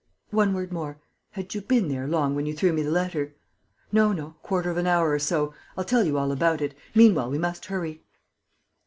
[0.31, 0.99] "One word more.
[1.33, 3.35] Had you been there long when you threw me the letter?"
[3.91, 4.25] "No, no.
[4.29, 5.53] A quarter of an hour or so.
[5.77, 6.73] I'll tell you all about it....
[6.95, 8.01] Meanwhile, we must hurry."